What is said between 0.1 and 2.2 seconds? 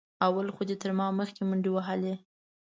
اول خو دې تر ما مخکې منډې وهلې.